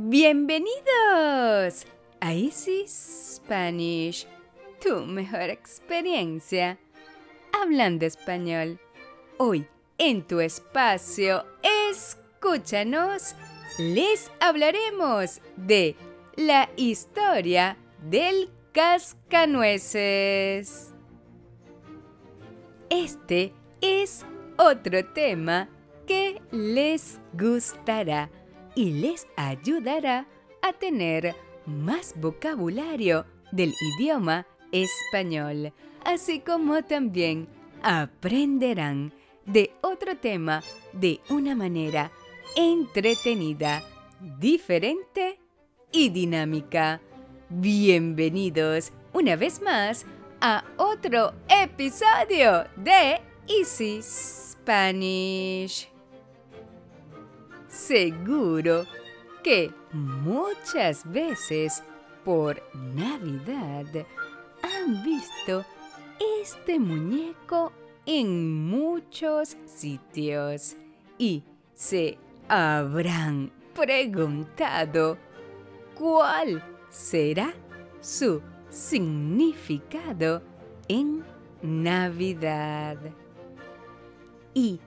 Bienvenidos 0.00 1.84
a 2.20 2.32
Easy 2.32 2.84
Spanish, 2.86 4.28
tu 4.80 5.00
mejor 5.00 5.50
experiencia. 5.50 6.78
Hablando 7.52 8.06
español. 8.06 8.78
Hoy, 9.38 9.66
en 9.98 10.24
tu 10.24 10.38
espacio, 10.38 11.44
escúchanos, 11.90 13.34
les 13.76 14.30
hablaremos 14.38 15.40
de 15.56 15.96
la 16.36 16.70
historia 16.76 17.76
del 18.08 18.50
cascanueces. 18.70 20.94
Este 22.88 23.52
es 23.80 24.24
otro 24.58 25.04
tema 25.06 25.68
que 26.06 26.40
les 26.52 27.18
gustará 27.32 28.30
y 28.78 28.92
les 28.92 29.26
ayudará 29.34 30.28
a 30.62 30.72
tener 30.72 31.34
más 31.66 32.14
vocabulario 32.14 33.26
del 33.50 33.74
idioma 33.98 34.46
español, 34.70 35.72
así 36.04 36.38
como 36.38 36.84
también 36.84 37.48
aprenderán 37.82 39.12
de 39.46 39.72
otro 39.80 40.16
tema 40.18 40.62
de 40.92 41.18
una 41.28 41.56
manera 41.56 42.12
entretenida, 42.54 43.82
diferente 44.38 45.40
y 45.90 46.10
dinámica. 46.10 47.00
Bienvenidos 47.48 48.92
una 49.12 49.34
vez 49.34 49.60
más 49.60 50.06
a 50.40 50.62
otro 50.76 51.32
episodio 51.48 52.64
de 52.76 53.20
Easy 53.48 54.00
Spanish. 54.02 55.97
Seguro 57.78 58.86
que 59.44 59.72
muchas 59.92 61.10
veces 61.10 61.84
por 62.24 62.60
Navidad 62.74 63.86
han 64.62 65.04
visto 65.04 65.64
este 66.42 66.80
muñeco 66.80 67.72
en 68.04 68.66
muchos 68.68 69.56
sitios 69.64 70.76
y 71.18 71.44
se 71.72 72.18
habrán 72.48 73.52
preguntado 73.76 75.16
cuál 75.94 76.62
será 76.90 77.54
su 78.00 78.42
significado 78.70 80.42
en 80.88 81.24
Navidad. 81.62 82.98
Y 84.52 84.80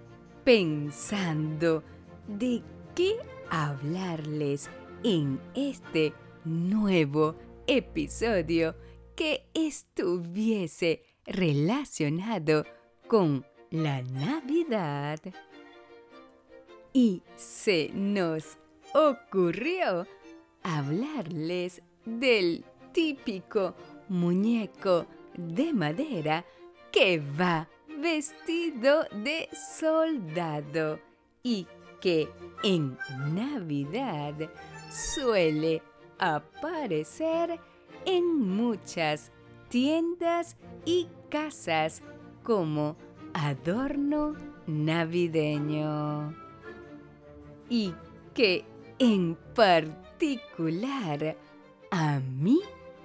pensando 0.43 1.83
de 2.27 2.61
qué 2.95 3.17
hablarles 3.49 4.69
en 5.03 5.39
este 5.55 6.13
nuevo 6.45 7.35
episodio 7.67 8.75
que 9.15 9.47
estuviese 9.53 11.03
relacionado 11.25 12.65
con 13.07 13.45
la 13.69 14.01
Navidad. 14.01 15.19
Y 16.93 17.23
se 17.35 17.89
nos 17.93 18.57
ocurrió 18.93 20.05
hablarles 20.63 21.81
del 22.05 22.65
típico 22.91 23.75
muñeco 24.09 25.05
de 25.35 25.73
madera 25.73 26.45
que 26.91 27.19
va 27.19 27.69
vestido 27.99 29.05
de 29.23 29.47
soldado 29.79 30.99
y 31.43 31.67
que 32.01 32.27
en 32.63 32.97
Navidad 33.33 34.33
suele 34.91 35.81
aparecer 36.19 37.59
en 38.05 38.39
muchas 38.39 39.31
tiendas 39.69 40.57
y 40.85 41.07
casas 41.29 42.01
como 42.43 42.97
adorno 43.33 44.35
navideño. 44.67 46.35
Y 47.69 47.93
que 48.33 48.65
en 48.99 49.37
particular 49.55 51.37
a 51.89 52.19
mí 52.19 52.59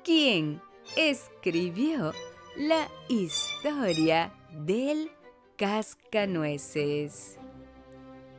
¿Quién 0.03 0.61
escribió 0.95 2.11
la 2.57 2.89
historia 3.07 4.33
del 4.51 5.11
cascanueces? 5.57 7.37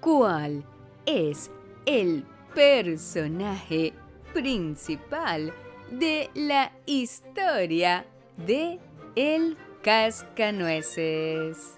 ¿Cuál 0.00 0.64
es 1.06 1.50
el 1.86 2.26
personaje 2.54 3.94
principal 4.34 5.54
de 5.90 6.28
la 6.34 6.72
historia 6.86 8.04
de 8.36 8.80
El 9.14 9.56
Cascanueces. 9.80 11.76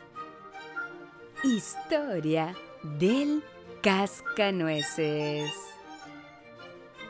Historia 1.45 2.57
del 2.99 3.45
Cascanueces. 3.83 5.53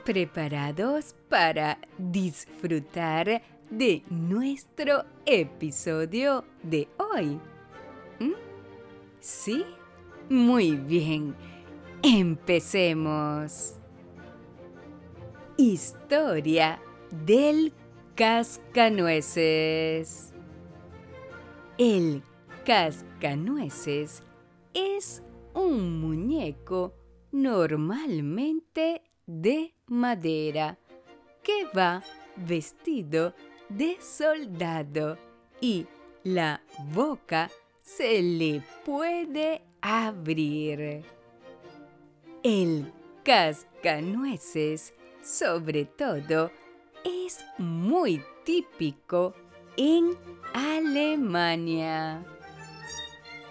¿Preparados 0.05 1.15
para 1.29 1.79
disfrutar 1.97 3.41
de 3.71 4.03
nuestro 4.11 5.05
episodio 5.25 6.45
de 6.63 6.89
hoy? 6.99 7.41
¿Mm? 8.19 8.35
¿Sí? 9.21 9.65
Muy 10.29 10.73
bien. 10.73 11.37
Empecemos. 12.03 13.86
Historia 15.59 16.83
del 17.25 17.73
cascanueces. 18.15 20.35
El 21.79 22.23
cascanueces 22.67 24.23
es 24.75 25.23
un 25.55 25.99
muñeco 25.99 26.93
normalmente 27.33 29.01
de 29.25 29.73
madera 29.87 30.79
que 31.43 31.65
va 31.75 32.03
vestido 32.37 33.33
de 33.71 33.97
soldado 33.99 35.17
y 35.63 35.87
la 36.23 36.61
boca 36.93 37.51
se 37.81 38.21
le 38.21 38.63
puede 38.85 39.63
abrir. 39.81 41.03
El 42.43 42.93
cascanueces, 43.25 44.93
sobre 45.27 45.87
todo, 45.87 46.53
es 47.05 47.45
muy 47.59 48.23
típico 48.45 49.35
en 49.77 50.17
Alemania. 50.55 52.25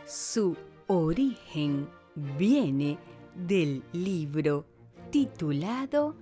Su 0.05 0.55
origen 0.87 1.89
viene 2.15 2.97
del 3.35 3.83
libro 3.91 4.65
titulado 5.11 6.15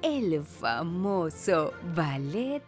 el 0.02 0.44
famoso 0.44 1.72
ballet 1.94 2.62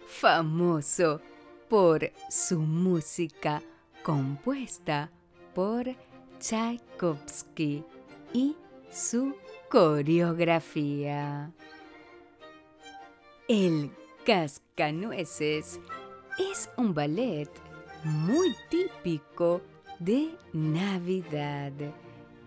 Famoso 0.06 1.20
por 1.68 2.10
su 2.30 2.60
música 2.60 3.62
compuesta 4.02 5.10
por 5.54 5.84
Tchaikovsky 6.38 7.84
y 8.32 8.56
su 8.90 9.36
coreografía. 9.68 11.52
El 13.48 13.90
Cascanueces 14.24 15.78
es 16.38 16.70
un 16.76 16.94
ballet 16.94 17.50
muy 18.04 18.54
típico 18.70 19.60
de 19.98 20.38
Navidad 20.52 21.72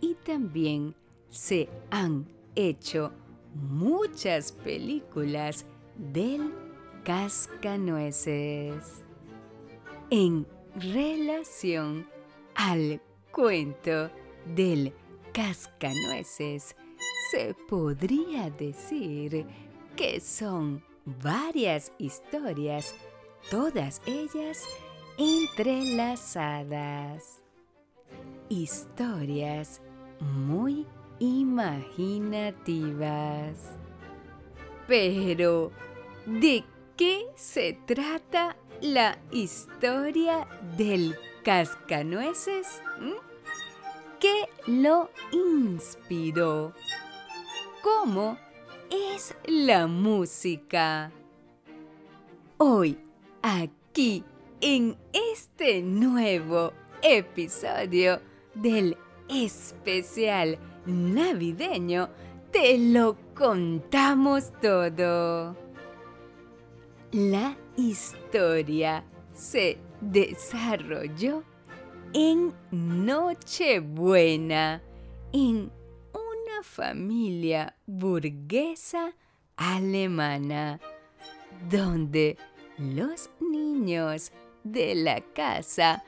y 0.02 0.16
también 0.16 0.96
se 1.30 1.70
han 1.92 2.26
hecho 2.56 3.12
muchas 3.54 4.52
películas 4.52 5.66
del 5.98 6.52
Cascanueces. 7.04 9.04
En 10.10 10.48
relación 10.76 12.08
al 12.56 13.00
cuento 13.32 14.10
del 14.56 14.92
cascanueces, 15.34 16.76
se 17.32 17.56
podría 17.68 18.50
decir 18.50 19.46
que 19.96 20.20
son 20.20 20.84
varias 21.06 21.94
historias, 21.98 22.94
todas 23.50 24.02
ellas 24.06 24.64
entrelazadas. 25.18 27.42
Historias 28.50 29.82
muy 30.20 30.86
imaginativas. 31.20 33.78
Pero, 34.88 35.72
¿de 36.26 36.64
qué 36.96 37.28
se 37.36 37.78
trata 37.86 38.56
la 38.82 39.20
historia 39.32 40.48
del 40.78 41.16
cascanueces? 41.44 42.82
¿Mm? 43.00 43.12
¿Qué 44.20 44.50
lo 44.68 45.10
inspiró? 45.32 46.74
¿Cómo 47.84 48.38
es 48.90 49.36
la 49.46 49.88
música? 49.88 51.12
Hoy, 52.58 52.98
aquí, 53.42 54.24
en 54.62 54.98
este 55.12 55.82
nuevo 55.82 56.72
episodio 57.02 58.22
del 58.54 58.98
especial 59.30 60.60
navideño, 60.86 62.10
te 62.52 62.78
lo 62.78 63.18
contamos 63.34 64.52
todo. 64.62 65.56
La 67.12 67.58
historia 67.76 69.04
se 69.34 69.78
desarrolló 70.02 71.44
en 72.14 72.54
Nochebuena, 72.72 74.82
en 75.34 75.72
una 76.14 76.64
familia 76.64 77.76
burguesa 77.86 79.14
alemana, 79.58 80.80
donde 81.70 82.38
los 82.78 83.30
niños 83.40 84.32
de 84.64 84.96
la 84.96 85.22
casa 85.22 86.04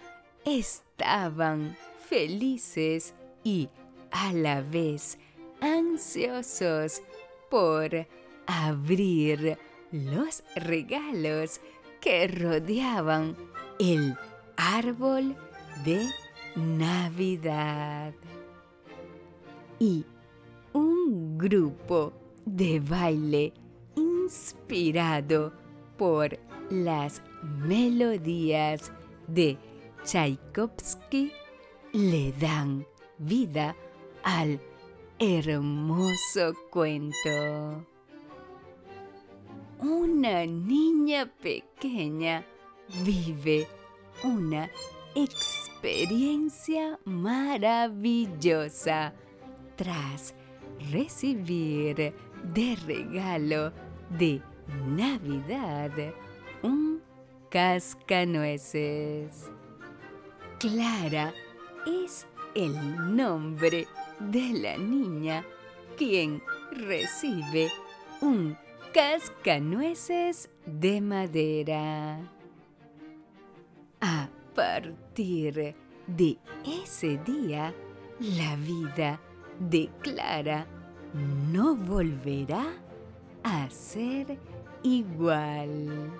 estaban 0.46 1.76
felices 2.10 3.14
y 3.44 3.70
a 4.12 4.32
la 4.34 4.62
vez 4.62 5.18
ansiosos 5.60 7.02
por 7.50 8.08
abrir 8.46 9.58
los 9.92 10.44
regalos 10.56 11.60
que 12.00 12.28
rodeaban 12.28 13.36
el 13.80 14.16
árbol 14.56 15.36
de 15.84 16.08
Navidad. 16.56 18.14
Y 19.80 20.06
un 20.74 21.38
grupo 21.38 22.14
de 22.46 22.80
baile 22.80 23.54
inspirado 23.96 25.54
por 25.98 26.38
las 26.70 27.22
melodías 27.44 28.92
de 29.28 29.58
Tchaikovsky 30.04 31.32
le 31.98 32.32
dan 32.34 32.86
vida 33.18 33.76
al 34.24 34.60
hermoso 35.18 36.54
cuento. 36.70 37.84
Una 39.80 40.46
niña 40.46 41.26
pequeña 41.42 42.46
vive 43.04 43.68
una 44.24 44.70
experiencia 45.16 47.00
maravillosa 47.04 49.16
tras 49.76 50.36
recibir 50.92 52.14
de 52.54 52.78
regalo 52.86 53.74
de 54.12 54.40
Navidad 54.86 56.14
un 56.62 57.02
cascanueces. 57.50 59.50
Clara 60.60 61.34
es 61.88 62.28
el 62.54 63.16
nombre 63.16 63.88
de 64.20 64.54
la 64.54 64.78
niña 64.78 65.44
quien 65.98 66.42
recibe 66.72 67.72
un 68.22 68.58
cascanueces 68.94 70.50
de 70.66 71.02
madera. 71.02 72.20
partir 74.58 75.76
de 76.08 76.38
ese 76.66 77.20
día, 77.20 77.74
la 78.20 78.56
vida 78.56 79.20
de 79.60 79.88
Clara 80.02 80.66
no 81.52 81.76
volverá 81.76 82.66
a 83.44 83.70
ser 83.70 84.38
igual. 84.82 86.12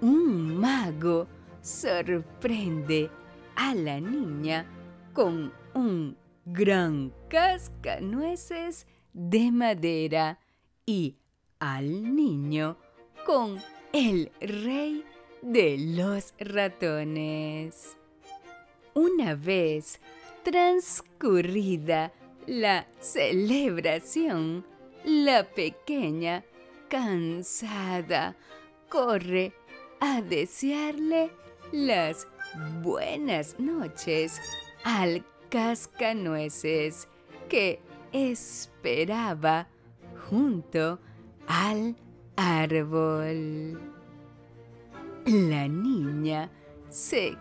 Un 0.00 0.58
mago 0.58 1.26
sorprende 1.60 3.10
a 3.60 3.74
la 3.74 4.00
niña 4.00 4.64
con 5.12 5.52
un 5.74 6.16
gran 6.46 7.12
cascanueces 7.28 8.86
de 9.12 9.52
madera 9.52 10.38
y 10.86 11.18
al 11.58 12.16
niño 12.16 12.78
con 13.26 13.58
el 13.92 14.32
rey 14.40 15.04
de 15.42 15.76
los 15.76 16.32
ratones. 16.38 17.98
Una 18.94 19.34
vez 19.34 20.00
transcurrida 20.42 22.14
la 22.46 22.86
celebración, 22.98 24.64
la 25.04 25.44
pequeña, 25.44 26.44
cansada, 26.88 28.36
corre 28.88 29.52
a 30.00 30.22
desearle 30.22 31.30
las 31.72 32.26
buenas 32.82 33.58
noches 33.58 34.40
al 34.84 35.24
cascanueces 35.48 37.08
que 37.48 37.80
esperaba 38.12 39.68
junto 40.28 40.98
al 41.46 41.96
árbol. 42.36 43.80
La 45.26 45.68
niña 45.68 46.50
se 46.88 47.36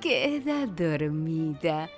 queda 0.00 0.66
dormida 0.66 1.88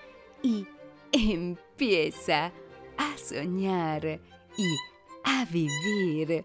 y 0.43 0.67
empieza 1.11 2.53
a 2.97 3.17
soñar 3.17 4.21
y 4.57 4.77
a 5.25 5.45
vivir 5.47 6.45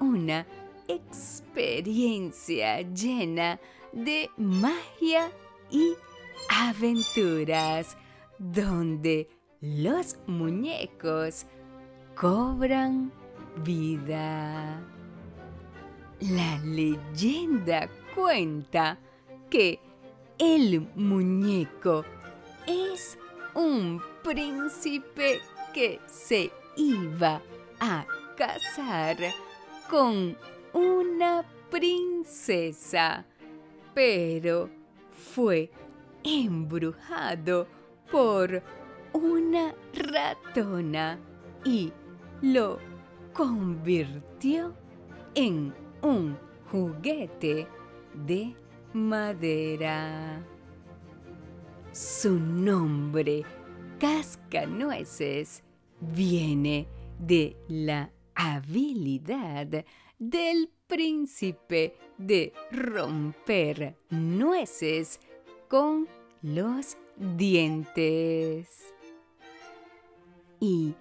una 0.00 0.46
experiencia 0.86 2.80
llena 2.82 3.58
de 3.92 4.30
magia 4.36 5.30
y 5.70 5.94
aventuras 6.48 7.96
donde 8.38 9.28
los 9.60 10.16
muñecos 10.26 11.46
cobran 12.14 13.12
vida. 13.64 14.80
La 16.20 16.58
leyenda 16.64 17.88
cuenta 18.14 18.98
que 19.50 19.80
el 20.38 20.80
muñeco 20.94 22.04
es 22.66 23.18
un 23.54 24.00
príncipe 24.22 25.40
que 25.72 26.00
se 26.06 26.50
iba 26.76 27.40
a 27.80 28.06
casar 28.36 29.16
con 29.90 30.36
una 30.72 31.44
princesa, 31.70 33.24
pero 33.94 34.77
fue 35.18 35.70
embrujado 36.24 37.66
por 38.10 38.62
una 39.12 39.74
ratona 39.92 41.18
y 41.64 41.92
lo 42.40 42.78
convirtió 43.32 44.74
en 45.34 45.74
un 46.02 46.38
juguete 46.70 47.66
de 48.14 48.54
madera. 48.92 50.40
Su 51.92 52.38
nombre, 52.38 53.44
Cascanueces, 53.98 55.62
viene 56.00 56.86
de 57.18 57.56
la 57.68 58.12
habilidad 58.34 59.84
del 60.18 60.70
príncipe 60.86 61.96
de 62.18 62.52
romper 62.70 63.96
nueces 64.10 65.20
con 65.68 66.08
los 66.42 66.96
dientes. 67.16 68.68
Y 70.60 70.94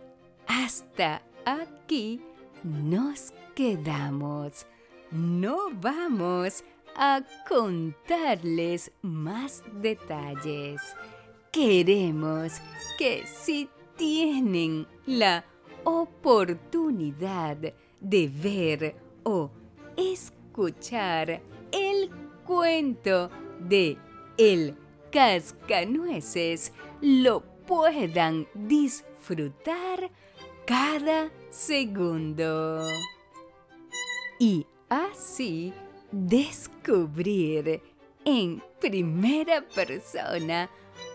hasta 0.47 1.23
aquí 1.45 2.21
nos 2.63 3.33
quedamos. 3.55 4.65
No 5.11 5.69
vamos 5.73 6.63
a 6.95 7.21
contarles 7.47 8.91
más 9.01 9.63
detalles. 9.81 10.81
Queremos 11.51 12.53
que 12.97 13.25
si 13.25 13.69
tienen 13.95 14.87
la 15.05 15.43
oportunidad 15.83 17.57
de 17.99 18.27
ver 18.27 18.95
o 19.23 19.49
escuchar 19.95 20.36
el 21.71 22.09
cuento 22.43 23.29
de 23.59 23.97
El 24.37 24.75
Cascanueces, 25.11 26.73
lo 26.99 27.41
puedan 27.67 28.47
disfrutar 28.55 30.09
cada 30.65 31.29
segundo. 31.51 32.87
Y 34.39 34.65
así 34.89 35.73
descubrir 36.11 37.81
en 38.25 38.63
primera 38.79 39.61
persona 39.61 40.69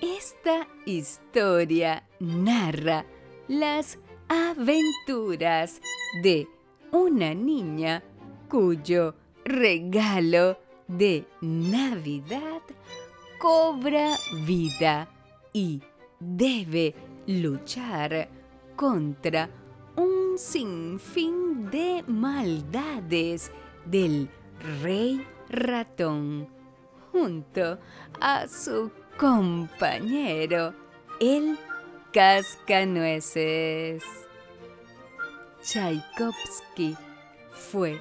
Esta 0.00 0.68
historia 0.86 2.08
narra 2.20 3.04
las 3.48 3.98
aventuras 4.28 5.80
de 6.22 6.46
una 6.92 7.34
niña 7.34 8.02
cuyo 8.48 9.14
regalo 9.44 10.58
de 10.86 11.26
Navidad 11.40 12.62
cobra 13.38 14.16
vida 14.46 15.08
y 15.52 15.82
debe 16.18 16.94
luchar 17.26 18.28
contra 18.74 19.48
un 19.96 20.38
sinfín 20.38 21.70
de 21.70 22.02
maldades 22.06 23.50
del 23.84 24.28
rey 24.82 25.26
ratón 25.48 26.48
junto 27.12 27.78
a 28.20 28.46
su 28.46 28.90
compañero, 29.16 30.74
el 31.20 31.58
cascanueces. 32.12 34.02
Tchaikovsky 35.62 36.96
fue 37.50 38.00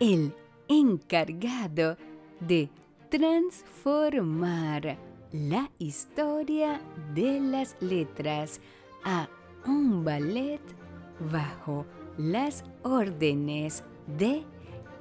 el 0.00 0.34
encargado 0.68 1.96
de 2.40 2.68
transformar 3.08 4.98
la 5.32 5.70
historia 5.78 6.80
de 7.14 7.40
las 7.40 7.76
letras 7.80 8.60
a 9.04 9.28
un 9.66 10.04
ballet 10.04 10.60
bajo 11.32 11.86
las 12.18 12.64
órdenes 12.82 13.84
de 14.18 14.44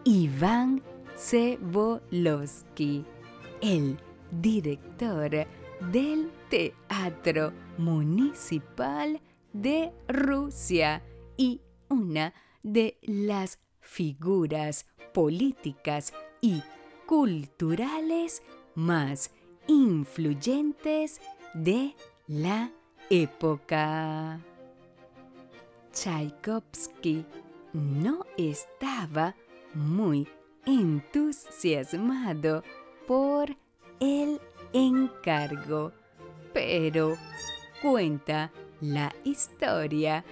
Iván 0.04 0.82
Cebolovsky, 1.18 3.06
el 3.62 3.98
director 4.32 5.48
del 5.80 6.32
Teatro 6.50 7.54
Municipal 7.78 9.22
de 9.54 9.94
Rusia 10.08 11.04
y 11.38 11.62
una 11.90 12.34
de 12.64 12.98
las 13.02 13.60
figuras 13.80 14.86
políticas 15.14 16.14
y 16.42 16.62
culturales 17.06 18.42
más 18.74 19.32
influyentes 19.68 21.22
de 21.54 21.96
la 22.28 22.72
época. 23.10 24.40
Tchaikovsky 25.92 27.26
no 27.74 28.26
estaba 28.38 29.36
muy 29.74 30.28
entusiasmado 30.66 32.64
por 33.08 33.56
el 34.00 34.42
encargo, 34.76 35.94
pero 36.54 37.16
cuenta 37.82 38.52
la 38.82 39.16
historia 39.24 40.26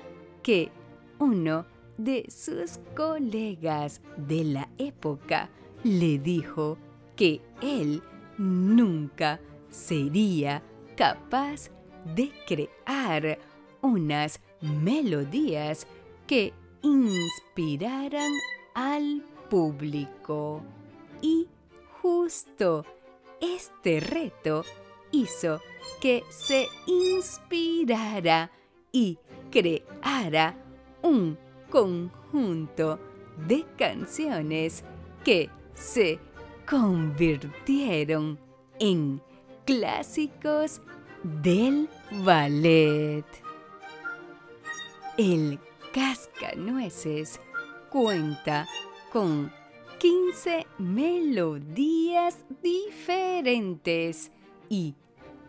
que 0.43 0.69
uno 1.17 1.65
de 1.97 2.25
sus 2.29 2.79
colegas 2.93 4.01
de 4.17 4.43
la 4.43 4.69
época 4.77 5.50
le 5.83 6.19
dijo 6.19 6.77
que 7.15 7.41
él 7.62 8.03
nunca 8.38 9.39
sería 9.69 10.62
capaz 10.97 11.69
de 12.13 12.31
crear 12.45 13.39
unas 13.81 14.41
melodías 14.59 15.88
que 16.27 16.53
inspiraran 16.81 18.31
al 18.73 19.23
público. 19.50 20.62
Y 21.21 21.47
justo 22.01 22.85
este 23.43 24.00
reto 24.00 24.63
hizo 25.12 25.59
que 26.00 26.23
se 26.29 26.67
inspirara 26.88 28.50
y 28.91 29.19
creara 29.51 30.55
un 31.01 31.38
conjunto 31.69 33.00
de 33.47 33.65
canciones 33.77 34.83
que 35.25 35.50
se 35.73 36.19
convirtieron 36.69 38.39
en 38.79 39.21
clásicos 39.65 40.81
del 41.23 41.89
ballet. 42.23 43.25
El 45.18 45.59
cascanueces 45.94 47.39
cuenta 47.89 48.68
con 49.11 49.51
15 50.03 50.68
melodías 50.79 52.44
diferentes 52.61 54.33
y 54.68 54.96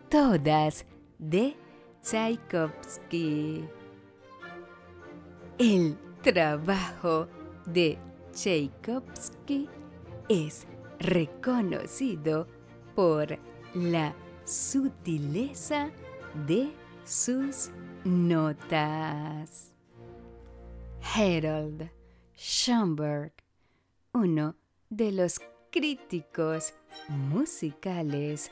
todas 0.07 0.85
de 1.19 1.57
Tchaikovsky. 2.01 3.67
El 5.57 5.97
trabajo 6.21 7.27
de 7.65 7.97
Tchaikovsky 8.31 9.67
es 10.29 10.65
reconocido 10.99 12.47
por 12.95 13.37
la 13.73 14.15
sutileza 14.45 15.91
de 16.47 16.71
sus 17.03 17.71
notas. 18.05 19.75
Harold 21.13 21.91
Schoenberg, 22.37 23.33
uno 24.15 24.55
de 24.89 25.11
los 25.11 25.41
críticos 25.71 26.73
musicales 27.09 28.49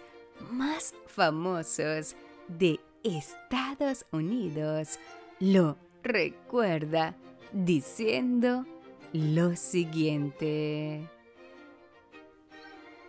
más 0.52 0.94
famosos 1.08 2.18
de 2.50 2.82
Estados 3.02 4.06
Unidos, 4.12 5.00
lo 5.40 5.78
recuerda 6.04 7.16
diciendo 7.54 8.66
lo 9.14 9.56
siguiente. 9.56 11.10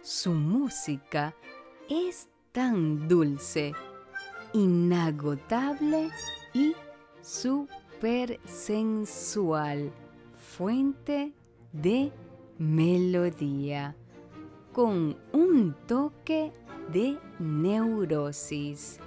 Su 0.03 0.31
música 0.31 1.35
es 1.91 2.29
tan 2.53 3.09
dulce, 3.09 3.73
inagotable 4.53 6.09
y 6.53 6.73
super 7.21 8.39
sensual, 8.45 9.91
fuente 10.37 11.33
de 11.73 12.13
melodía, 12.59 13.97
con 14.73 15.17
un 15.33 15.75
toque 15.87 16.53
de 16.93 17.19
neurosis, 17.39 18.99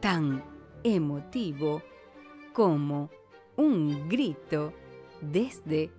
tan 0.00 0.42
emotivo 0.82 1.82
como 2.52 3.10
un 3.56 4.08
grito 4.08 4.72
desde 5.20 5.90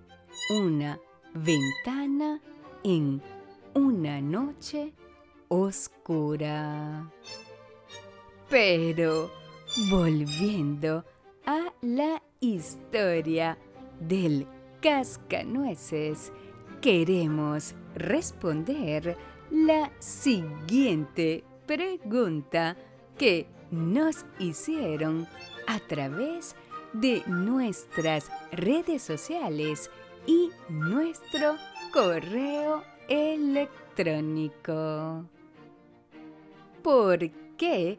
una 0.50 0.98
ventana 1.34 2.40
en 2.82 3.22
una 3.74 4.20
noche 4.20 4.92
oscura. 5.48 7.10
Pero 8.48 9.30
volviendo 9.90 11.04
a 11.46 11.72
la 11.82 12.22
historia 12.40 13.58
del 14.00 14.46
cascanueces, 14.80 16.32
queremos 16.80 17.74
responder 17.94 19.16
la 19.50 19.90
siguiente 19.98 21.44
pregunta 21.66 22.76
que 23.18 23.46
nos 23.70 24.24
hicieron 24.38 25.28
a 25.66 25.78
través 25.80 26.56
de 26.92 27.22
nuestras 27.26 28.30
redes 28.50 29.02
sociales 29.02 29.90
y 30.26 30.50
nuestro 30.68 31.56
correo 31.92 32.82
electrónico. 33.08 35.24
¿Por 36.82 37.30
qué 37.56 37.98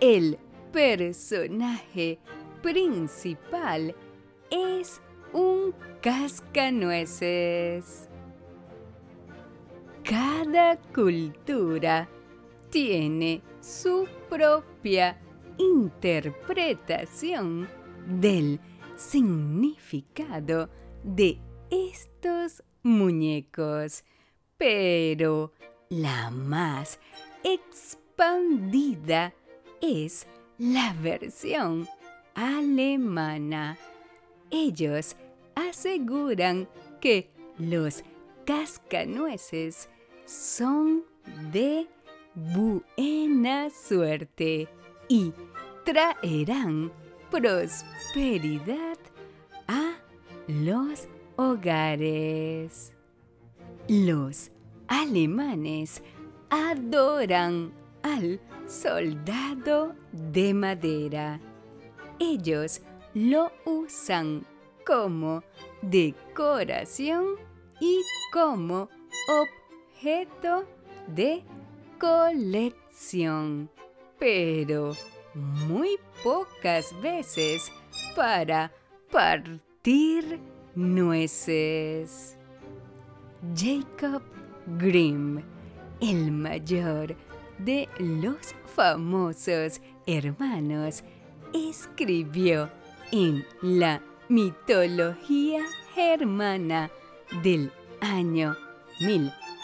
el 0.00 0.38
personaje 0.72 2.18
principal 2.60 3.94
es 4.50 5.00
un 5.32 5.72
cascanueces? 6.00 8.08
Cada 10.08 10.76
cultura 10.94 12.08
tiene 12.70 13.42
su 13.60 14.06
propia 14.30 15.20
interpretación 15.58 17.68
del 18.06 18.60
significado 18.96 20.70
de 21.02 21.40
estos 21.70 22.62
muñecos, 22.84 24.04
pero 24.56 25.52
la 25.88 26.30
más 26.30 27.00
expandida 27.42 29.34
es 29.82 30.28
la 30.56 30.94
versión 31.02 31.88
alemana. 32.36 33.76
Ellos 34.52 35.16
aseguran 35.56 36.68
que 37.00 37.28
los 37.58 38.04
cascanueces 38.44 39.88
son 40.26 41.04
de 41.52 41.86
buena 42.34 43.70
suerte 43.70 44.68
y 45.08 45.32
traerán 45.84 46.92
prosperidad 47.30 48.98
a 49.68 49.94
los 50.48 51.08
hogares. 51.36 52.92
Los 53.88 54.50
alemanes 54.88 56.02
adoran 56.50 57.72
al 58.02 58.40
soldado 58.66 59.94
de 60.12 60.52
madera. 60.54 61.40
Ellos 62.18 62.82
lo 63.14 63.52
usan 63.64 64.44
como 64.84 65.42
decoración 65.82 67.36
y 67.80 68.02
como 68.32 68.88
objeto 69.28 69.55
de 71.08 71.42
colección, 71.98 73.70
pero 74.18 74.92
muy 75.34 75.98
pocas 76.22 76.94
veces 77.00 77.72
para 78.14 78.72
partir 79.10 80.38
nueces. 80.74 82.36
Jacob 83.54 84.22
Grimm, 84.78 85.42
el 86.00 86.30
mayor 86.30 87.16
de 87.58 87.88
los 87.98 88.54
famosos 88.74 89.80
hermanos, 90.06 91.02
escribió 91.52 92.70
en 93.12 93.44
la 93.62 94.02
mitología 94.28 95.64
germana 95.94 96.90
del 97.42 97.72
año 98.00 98.56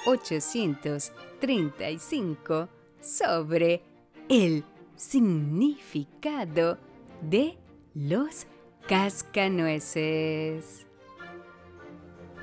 1835 0.07 2.69
sobre 3.01 3.83
el 4.29 4.65
significado 4.97 6.79
de 7.21 7.59
los 7.95 8.47
cascanueces. 8.87 10.87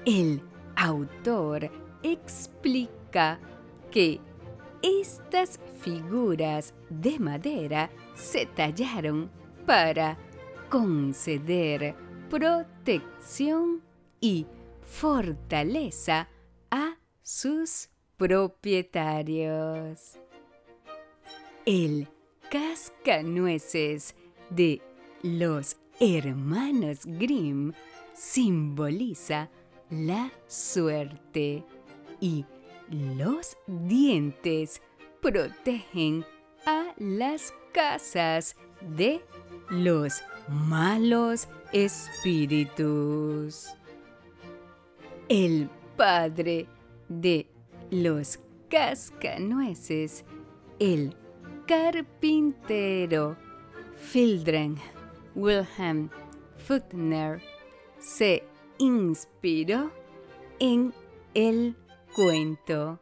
El 0.06 0.42
autor 0.76 1.72
explica 2.04 3.40
que 3.92 4.20
estas 4.82 5.60
figuras 5.82 6.74
de 6.90 7.20
madera 7.20 7.90
se 8.16 8.46
tallaron 8.46 9.30
para 9.66 10.18
conceder 10.70 11.96
protección 12.30 13.82
y 14.22 14.48
fortaleza 14.82 16.30
sus 17.30 17.90
propietarios. 18.18 20.18
El 21.64 22.08
cascanueces 22.50 24.16
de 24.50 24.82
los 25.22 25.78
hermanos 26.00 27.02
Grimm 27.06 27.74
simboliza 28.16 29.52
la 29.92 30.32
suerte 30.48 31.64
y 32.20 32.46
los 32.90 33.56
dientes 33.68 34.82
protegen 35.22 36.26
a 36.66 36.96
las 36.98 37.54
casas 37.72 38.56
de 38.82 39.22
los 39.70 40.24
malos 40.48 41.48
espíritus. 41.74 43.68
El 45.28 45.70
padre 45.96 46.68
de 47.10 47.48
los 47.92 48.40
cascanueces, 48.70 50.24
el 50.80 51.16
carpintero 51.68 53.38
Fildren 53.96 54.78
Wilhelm 55.36 56.10
Futner, 56.58 57.42
se 58.00 58.44
inspiró 58.78 59.92
en 60.60 60.94
el 61.34 61.76
cuento 62.16 63.02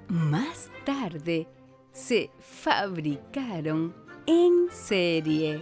Más 0.07 0.69
tarde 0.85 1.47
se 1.91 2.31
fabricaron 2.39 3.93
en 4.25 4.69
serie. 4.71 5.61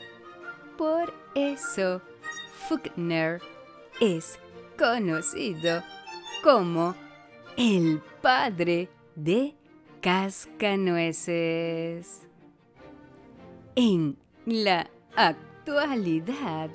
Por 0.77 1.13
eso 1.35 2.01
Fuchner 2.67 3.41
es 3.99 4.39
conocido 4.77 5.83
como 6.43 6.95
el 7.57 8.01
padre 8.21 8.87
de 9.15 9.55
cascanueces. 10.01 12.27
En 13.75 14.17
la 14.45 14.89
actualidad, 15.15 16.69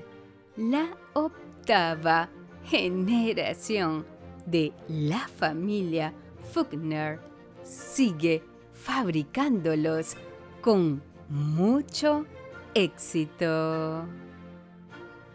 la 0.56 0.96
octava 1.14 2.28
generación 2.66 4.04
de 4.44 4.72
la 4.88 5.28
familia 5.28 6.12
Fuchner 6.52 7.20
sigue 7.62 8.42
fabricándolos 8.72 10.16
con 10.60 11.00
mucho 11.28 12.26
éxito. 12.74 14.04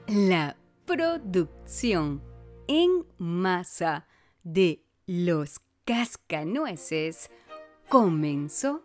La 0.07 0.57
producción 0.85 2.21
en 2.67 3.05
masa 3.17 4.07
de 4.43 4.83
los 5.05 5.61
cascanueces 5.85 7.29
comenzó 7.89 8.83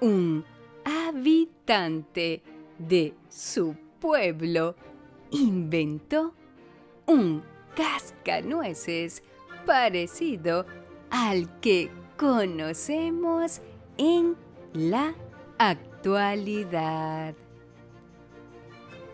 un 0.00 0.44
habitante 0.84 2.42
de 2.78 3.14
su 3.28 3.74
pueblo 4.00 4.74
inventó 5.30 6.34
un 7.06 7.42
cascanueces 7.74 9.22
parecido 9.64 10.66
al 11.10 11.60
que 11.60 11.90
conocemos 12.16 13.60
en 13.96 14.36
la 14.72 15.14
actualidad. 15.58 17.34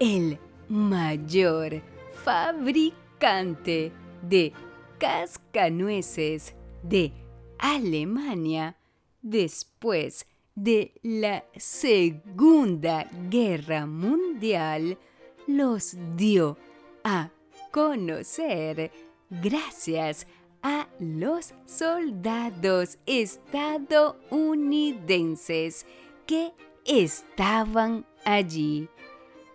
El 0.00 0.38
mayor 0.68 1.82
fabricante 2.24 3.92
de 4.22 4.52
cascanueces 4.98 6.54
de 6.82 7.12
Alemania 7.58 8.76
después 9.22 10.26
de 10.54 10.92
la 11.02 11.44
Segunda 11.56 13.08
Guerra 13.30 13.86
Mundial 13.86 14.98
los 15.46 15.96
dio 16.16 16.58
a 17.04 17.30
conocer 17.70 18.90
gracias 19.30 20.26
a 20.62 20.88
los 20.98 21.54
soldados 21.66 22.98
estadounidenses 23.06 25.86
que 26.26 26.52
estaban 26.84 28.04
allí. 28.24 28.88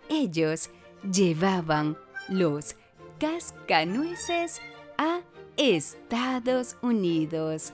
Ellos 0.08 0.70
llevaban 1.10 1.98
los 2.28 2.76
cascanueces 3.18 4.60
a 4.98 5.20
Estados 5.56 6.76
Unidos, 6.82 7.72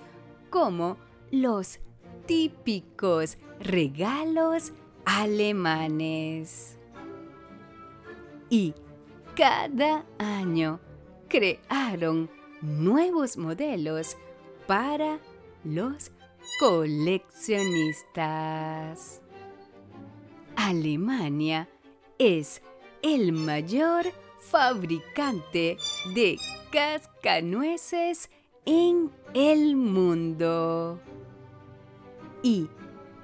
como 0.50 0.98
los 1.31 1.81
típicos 2.26 3.38
regalos 3.61 4.72
alemanes. 5.05 6.76
Y 8.48 8.74
cada 9.37 10.07
año 10.18 10.81
crearon 11.29 12.31
nuevos 12.61 13.37
modelos 13.37 14.16
para 14.66 15.20
los 15.64 16.11
coleccionistas. 16.59 19.22
Alemania 20.57 21.68
es 22.18 22.61
el 23.03 23.33
mayor 23.33 24.07
fabricante 24.40 25.76
de 26.14 26.38
cascanueces 26.72 28.31
en 28.64 29.11
el 29.35 29.76
mundo. 29.76 31.00
Y 32.42 32.68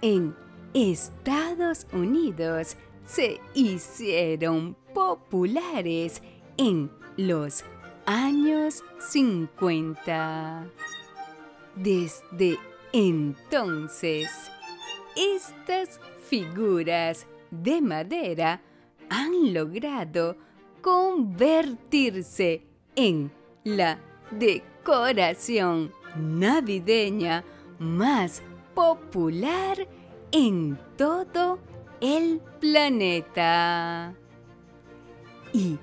en 0.03 0.37
Estados 0.75 1.87
Unidos 1.93 2.77
se 3.07 3.41
hicieron 3.55 4.77
populares 4.93 6.23
en 6.57 6.91
los 7.17 7.65
años 8.05 8.85
50. 8.99 10.67
Desde 11.77 12.59
entonces, 12.93 14.29
estas 15.17 16.01
figuras 16.29 17.27
de 17.51 17.81
madera 17.81 18.61
han 19.09 19.55
logrado 19.55 20.37
convertirse 20.87 22.63
en 22.95 23.33
la 23.65 23.99
decoración 24.31 25.93
navideña 26.15 27.43
más 27.81 28.41
popular 28.73 29.77
en 30.31 30.79
todo 30.97 31.59
el 32.01 32.41
planeta. 32.61 34.15
Y 35.53 35.77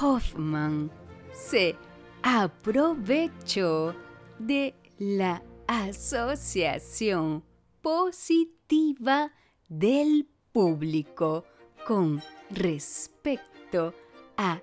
Hoffman 0.00 0.90
se 1.32 1.76
aprovechó 2.20 3.94
de 4.40 4.74
la 4.98 5.44
asociación 5.68 7.44
positiva 7.80 9.30
del 9.68 10.26
público 10.50 11.44
con 11.86 12.20
respecto 12.50 13.94
a 14.40 14.62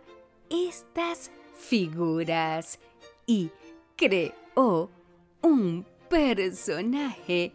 estas 0.49 1.29
figuras 1.55 2.79
y 3.27 3.51
creó 3.95 4.89
un 5.43 5.85
personaje 6.09 7.53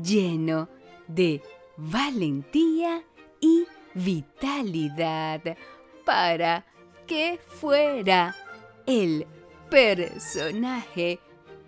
lleno 0.00 0.68
de 1.08 1.42
valentía 1.76 3.02
y 3.40 3.64
vitalidad 3.94 5.56
para 6.04 6.64
que 7.04 7.40
fuera 7.44 8.36
el 8.86 9.26
personaje 9.68 11.18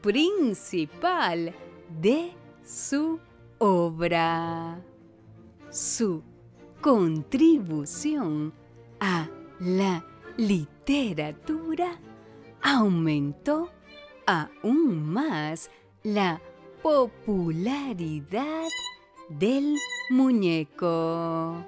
principal 0.01 1.53
de 2.01 2.35
su 2.65 3.19
obra. 3.59 4.81
Su 5.71 6.23
contribución 6.81 8.53
a 9.01 9.29
la 9.61 10.05
literatura 10.37 11.99
aumentó 12.63 13.71
aún 14.27 15.03
más 15.13 15.71
la 16.03 16.41
popularidad 16.83 18.69
del 19.29 19.77
muñeco. 20.11 21.65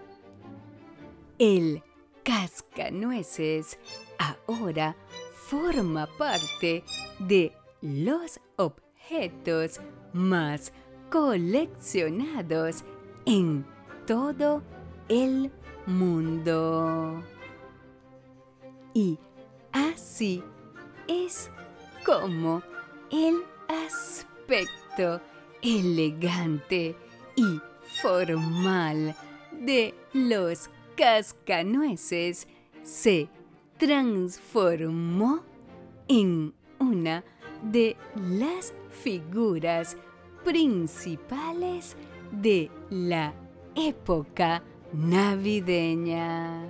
El 1.38 1.82
cascanueces 2.22 3.78
ahora 4.18 4.94
forma 5.48 6.06
parte 6.18 6.84
de 7.18 7.52
los 7.80 8.40
objetos 8.56 9.80
más 10.12 10.72
coleccionados 11.10 12.84
en 13.26 13.66
todo 14.06 14.62
el 15.08 15.50
mundo. 15.86 17.22
Y 18.94 19.18
así 19.72 20.42
es 21.08 21.50
como 22.04 22.62
el 23.10 23.42
aspecto 23.68 25.20
elegante 25.62 26.96
y 27.36 27.60
formal 28.02 29.14
de 29.52 29.94
los 30.12 30.70
cascanueces 30.96 32.46
se 32.82 33.28
transformó 33.78 35.40
en 36.08 36.52
una 36.78 37.24
de 37.62 37.96
las 38.16 38.74
figuras 38.90 39.96
principales 40.44 41.96
de 42.32 42.70
la 42.90 43.32
época 43.74 44.62
navideña. 44.92 46.66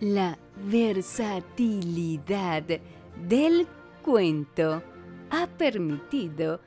La 0.00 0.38
versatilidad 0.56 2.64
del 3.28 3.66
cuento 4.02 4.82
ha 5.30 5.46
permitido 5.46 6.60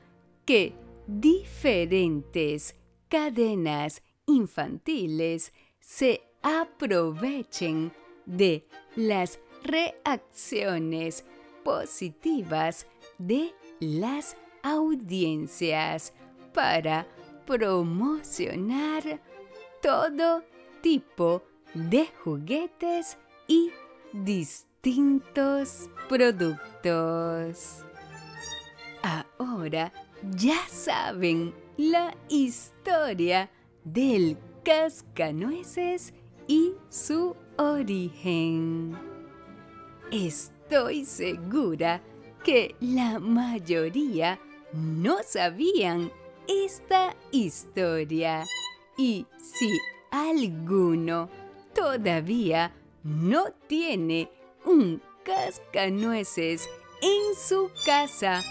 que 0.46 0.74
diferentes 1.08 2.76
cadenas 3.08 4.02
infantiles 4.26 5.54
se 5.80 6.22
aprovechen 6.42 7.94
de 8.26 8.68
las 8.96 9.40
reacciones 9.64 11.24
positivas 11.64 12.88
de 13.18 13.54
las 13.80 14.36
audiencias 14.64 16.14
para 16.54 17.08
promocionar 17.46 19.22
todo 19.82 20.44
tipo 20.82 21.44
de 21.74 22.08
juguetes 22.24 23.18
y 23.48 23.72
distintos 24.14 25.90
productos. 26.08 27.84
Ahora 29.02 29.94
ya 30.36 30.68
saben 30.68 31.54
la 31.78 32.16
historia 32.30 33.50
del 33.84 34.38
cascanueces 34.64 36.14
y 36.48 36.74
su 36.90 37.36
origen. 37.58 38.98
Estoy 40.12 41.06
segura 41.06 42.02
que 42.44 42.76
la 42.80 43.20
mayoría 43.20 44.40
no 44.74 45.18
sabían 45.24 46.12
esta 46.48 47.16
historia 47.32 48.46
y 48.98 49.26
si 49.38 49.78
alguno 50.12 51.30
todavía 51.74 52.74
no 53.08 53.46
tiene 53.68 54.30
un 54.66 55.02
cascanueces 55.24 56.70
en 57.02 57.36
su 57.36 57.72
casa 57.86 58.44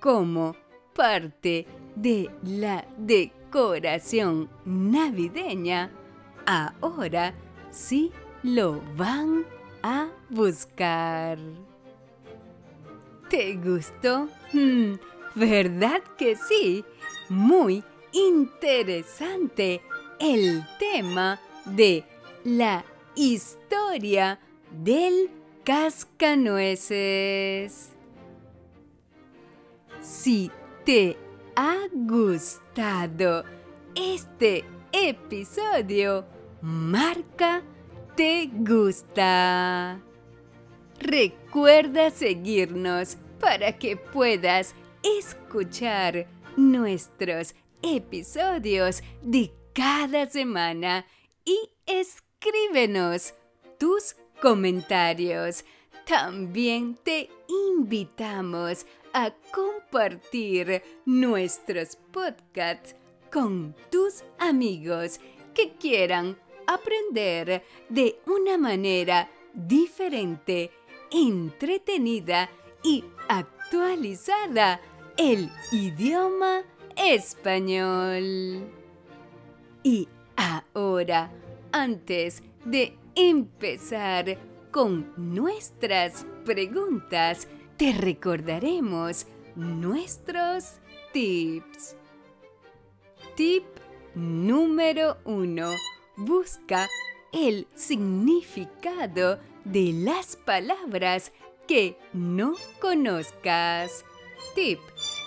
como 0.00 0.56
parte 0.94 1.66
de 1.94 2.30
la 2.42 2.86
decoración 2.96 4.48
navideña, 4.64 5.90
ahora 6.46 7.34
sí 7.70 8.10
lo 8.42 8.80
van 8.96 9.44
a 9.82 10.08
buscar. 10.30 11.38
¿Te 13.28 13.56
gustó? 13.56 14.28
Hmm, 14.52 14.94
¿Verdad 15.34 16.02
que 16.16 16.34
sí? 16.34 16.82
Muy 17.28 17.84
interesante 18.12 19.82
el 20.18 20.64
tema 20.78 21.38
de 21.66 22.04
la 22.44 22.84
historia 23.18 24.38
del 24.70 25.30
cascanueces. 25.64 27.90
Si 30.00 30.52
te 30.84 31.16
ha 31.56 31.88
gustado 31.92 33.42
este 33.96 34.64
episodio, 34.92 36.24
marca 36.62 37.64
te 38.14 38.48
gusta. 38.52 40.00
Recuerda 41.00 42.10
seguirnos 42.10 43.16
para 43.40 43.76
que 43.78 43.96
puedas 43.96 44.76
escuchar 45.02 46.28
nuestros 46.56 47.56
episodios 47.82 49.02
de 49.22 49.52
cada 49.72 50.30
semana 50.30 51.04
y 51.44 51.70
escríbenos 52.40 53.34
tus 53.78 54.14
comentarios. 54.40 55.64
también 56.06 56.94
te 57.02 57.28
invitamos 57.48 58.86
a 59.12 59.32
compartir 59.52 60.82
nuestros 61.04 61.96
podcasts 62.12 62.94
con 63.30 63.74
tus 63.90 64.24
amigos 64.38 65.20
que 65.54 65.72
quieran 65.72 66.38
aprender 66.66 67.62
de 67.90 68.20
una 68.26 68.56
manera 68.56 69.28
diferente, 69.52 70.70
entretenida 71.10 72.48
y 72.82 73.04
actualizada 73.28 74.80
el 75.18 75.50
idioma 75.72 76.62
español. 76.96 78.66
Y 79.82 80.08
ahora, 80.36 81.30
antes 81.72 82.42
de 82.64 82.96
empezar 83.14 84.38
con 84.70 85.12
nuestras 85.16 86.26
preguntas, 86.44 87.48
te 87.76 87.92
recordaremos 87.92 89.26
nuestros 89.54 90.74
tips. 91.12 91.96
Tip 93.34 93.64
número 94.14 95.18
uno. 95.24 95.72
Busca 96.16 96.88
el 97.32 97.66
significado 97.74 99.38
de 99.64 99.92
las 99.92 100.36
palabras 100.36 101.32
que 101.66 101.96
no 102.12 102.54
conozcas. 102.80 104.04
Tip 104.54 104.80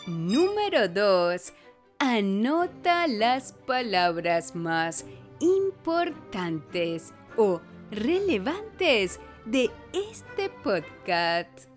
número 0.08 0.88
2. 0.88 1.54
Anota 2.00 3.08
las 3.08 3.54
palabras 3.54 4.56
más 4.56 5.06
importantes 5.42 7.14
o 7.36 7.60
relevantes 7.92 9.20
de 9.46 9.70
este 9.92 10.50
podcast. 10.64 11.68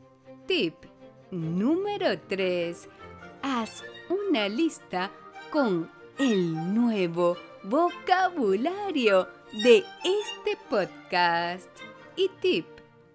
Tip 0.46 0.74
número 1.30 2.18
3. 2.28 2.88
Haz 3.42 3.82
una 4.08 4.48
lista 4.48 5.10
con 5.50 5.90
el 6.18 6.74
nuevo 6.74 7.36
vocabulario 7.64 9.28
de 9.52 9.78
este 9.78 10.56
podcast. 10.68 11.68
Y 12.16 12.28
tip 12.40 12.66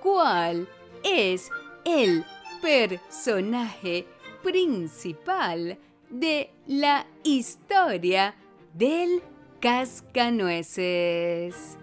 ¿Cuál 0.00 0.68
es 1.02 1.50
el 1.84 2.24
personaje 2.62 4.06
principal 4.42 5.76
de 6.08 6.50
la 6.66 7.06
historia 7.24 8.34
del 8.74 9.22
cascanueces? 9.60 11.76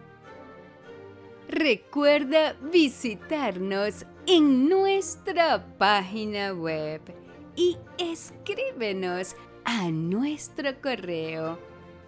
Recuerda 1.48 2.54
visitarnos 2.54 4.06
en 4.26 4.68
nuestra 4.68 5.64
página 5.78 6.54
web 6.54 7.02
y 7.56 7.78
escríbenos 7.98 9.36
a 9.64 9.90
nuestro 9.90 10.82
correo. 10.82 11.58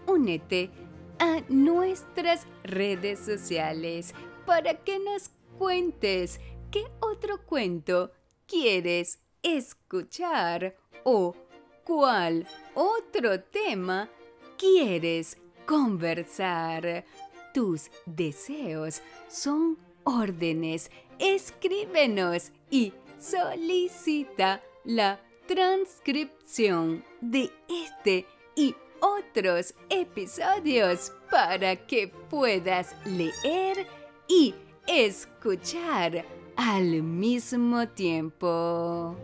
Únete 0.07 0.71
a 1.19 1.41
nuestras 1.49 2.47
redes 2.63 3.19
sociales 3.19 4.13
para 4.45 4.75
que 4.75 4.99
nos 4.99 5.31
cuentes 5.57 6.39
qué 6.71 6.85
otro 6.99 7.43
cuento 7.45 8.11
quieres 8.45 9.19
escuchar 9.43 10.75
o 11.03 11.35
cuál 11.83 12.47
otro 12.73 13.41
tema 13.41 14.09
quieres 14.57 15.37
conversar. 15.65 17.05
Tus 17.53 17.89
deseos 18.05 19.01
son 19.27 19.77
órdenes. 20.03 20.91
Escríbenos 21.19 22.51
y 22.69 22.93
solicita 23.19 24.61
la 24.83 25.19
transcripción 25.47 27.03
de 27.21 27.51
este 27.67 28.25
y 28.55 28.75
otros 28.99 29.73
episodios 29.89 31.11
para 31.29 31.75
que 31.75 32.07
puedas 32.07 32.95
leer 33.05 33.87
y 34.27 34.53
escuchar 34.87 36.25
al 36.55 37.03
mismo 37.03 37.87
tiempo. 37.89 39.15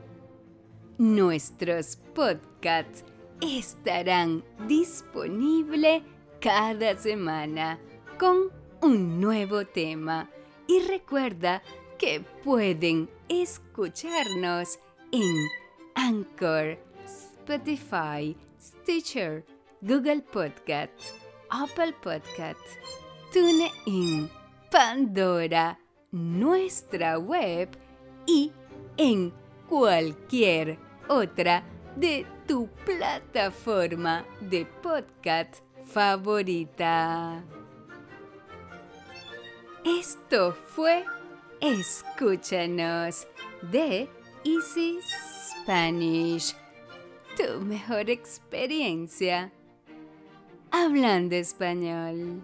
Nuestros 0.97 1.97
podcasts 2.13 3.03
estarán 3.41 4.43
disponibles 4.67 6.03
cada 6.39 6.97
semana 6.97 7.79
con 8.19 8.51
un 8.81 9.19
nuevo 9.19 9.65
tema 9.65 10.29
y 10.67 10.79
recuerda 10.81 11.61
que 11.97 12.21
pueden 12.43 13.09
escucharnos 13.29 14.79
en 15.11 15.47
Anchor, 15.95 16.77
Spotify, 17.05 18.35
Stitcher, 18.59 19.45
Google 19.85 20.21
Podcasts, 20.21 21.11
Apple 21.49 21.93
Podcasts, 22.01 22.77
TuneIn, 23.33 24.29
Pandora, 24.71 25.77
nuestra 26.09 27.19
web 27.19 27.67
y 28.25 28.53
en 28.95 29.33
cualquier 29.67 30.79
otra 31.09 31.65
de 31.97 32.25
tu 32.47 32.69
plataforma 32.85 34.25
de 34.39 34.65
podcast 34.65 35.55
favorita. 35.83 37.43
Esto 39.83 40.53
fue 40.53 41.03
Escúchanos 41.59 43.27
de 43.61 44.07
Easy 44.45 44.97
Spanish, 45.61 46.55
tu 47.35 47.59
mejor 47.65 48.09
experiencia 48.09 49.51
hablando 50.73 51.35
español. 51.35 52.43